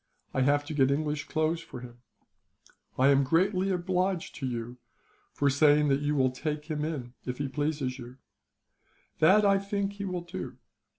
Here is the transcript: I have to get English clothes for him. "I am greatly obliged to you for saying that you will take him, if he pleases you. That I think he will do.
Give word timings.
I 0.33 0.41
have 0.41 0.65
to 0.65 0.73
get 0.73 0.89
English 0.89 1.25
clothes 1.27 1.61
for 1.61 1.81
him. 1.81 1.99
"I 2.97 3.09
am 3.09 3.23
greatly 3.23 3.69
obliged 3.69 4.33
to 4.37 4.47
you 4.47 4.77
for 5.31 5.47
saying 5.47 5.89
that 5.89 6.01
you 6.01 6.15
will 6.15 6.31
take 6.31 6.65
him, 6.65 7.13
if 7.27 7.37
he 7.37 7.47
pleases 7.47 7.99
you. 7.99 8.17
That 9.19 9.45
I 9.45 9.59
think 9.59 9.93
he 9.93 10.05
will 10.05 10.21
do. 10.21 10.57